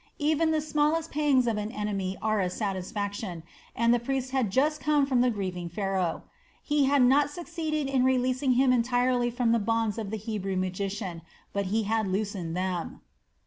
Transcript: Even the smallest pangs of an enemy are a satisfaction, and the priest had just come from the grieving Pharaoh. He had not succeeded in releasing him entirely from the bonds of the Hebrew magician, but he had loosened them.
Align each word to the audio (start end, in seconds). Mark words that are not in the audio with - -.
Even 0.17 0.49
the 0.49 0.61
smallest 0.61 1.11
pangs 1.11 1.45
of 1.45 1.57
an 1.57 1.71
enemy 1.71 2.17
are 2.23 2.39
a 2.39 2.49
satisfaction, 2.49 3.43
and 3.75 3.93
the 3.93 3.99
priest 3.99 4.31
had 4.31 4.49
just 4.49 4.81
come 4.81 5.05
from 5.05 5.21
the 5.21 5.29
grieving 5.29 5.69
Pharaoh. 5.69 6.23
He 6.63 6.85
had 6.85 7.03
not 7.03 7.29
succeeded 7.29 7.85
in 7.85 8.03
releasing 8.03 8.53
him 8.53 8.73
entirely 8.73 9.29
from 9.29 9.51
the 9.51 9.59
bonds 9.59 9.99
of 9.99 10.09
the 10.09 10.17
Hebrew 10.17 10.55
magician, 10.55 11.21
but 11.53 11.65
he 11.67 11.83
had 11.83 12.07
loosened 12.07 12.57
them. 12.57 13.01